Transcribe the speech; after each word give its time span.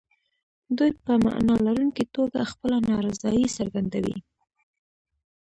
دوی 0.77 0.91
په 1.03 1.13
معنا 1.25 1.55
لرونکي 1.67 2.03
توګه 2.15 2.49
خپله 2.51 2.77
نارضايي 2.89 3.45
څرګندوي. 3.57 4.17